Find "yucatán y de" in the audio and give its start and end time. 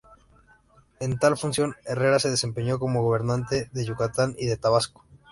3.85-4.57